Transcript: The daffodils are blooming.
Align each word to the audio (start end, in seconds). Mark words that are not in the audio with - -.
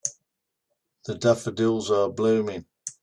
The 1.05 1.13
daffodils 1.13 1.91
are 1.91 2.09
blooming. 2.09 2.65